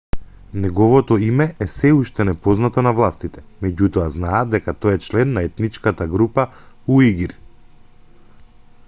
[0.61, 5.45] неговото име е сѐ уште непознато на властите меѓутоа знаат дека тој е член на
[5.49, 6.47] етничката група
[6.97, 7.37] уигур